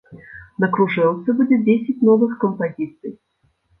На 0.61 0.69
кружэлцы 0.77 1.35
будзе 1.41 1.59
дзесяць 1.67 2.03
новых 2.11 2.31
кампазіцый. 2.45 3.13